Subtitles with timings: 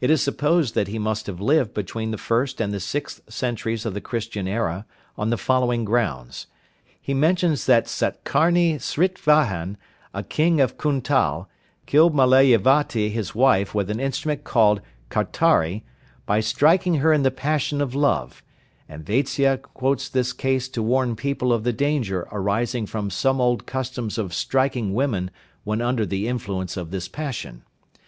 [0.00, 3.86] It is supposed that he must have lived between the first and the sixth centuries
[3.86, 4.84] of the Christian era,
[5.16, 6.48] on the following grounds:
[7.00, 9.76] He mentions that Satkarni Srtvahan,
[10.12, 11.46] a king of Kuntal,
[11.86, 15.84] killed Malayevati his wife with an instrument called kartari
[16.26, 18.42] by striking her in the passion of love,
[18.88, 23.66] and Vatsya quotes this case to warn people of the danger arising from some old
[23.66, 25.30] customs of striking women
[25.62, 27.62] when under the influence of this passion.